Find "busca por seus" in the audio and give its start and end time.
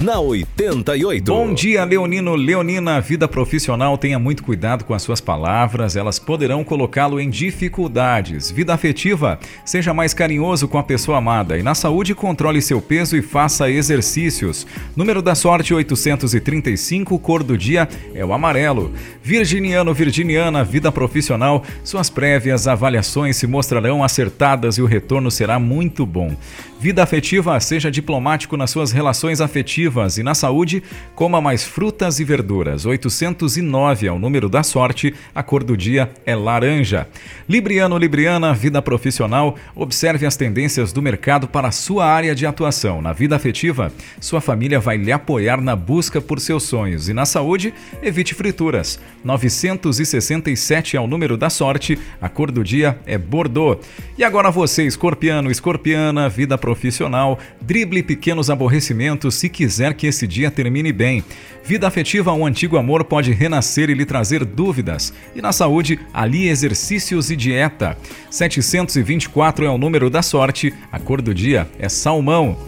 45.76-46.62